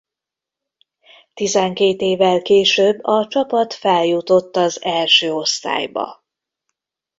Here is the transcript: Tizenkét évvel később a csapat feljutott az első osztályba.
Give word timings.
Tizenkét 1.33 2.01
évvel 2.01 2.41
később 2.41 3.03
a 3.03 3.27
csapat 3.27 3.73
feljutott 3.73 4.55
az 4.55 4.83
első 4.83 5.31
osztályba. 5.31 6.23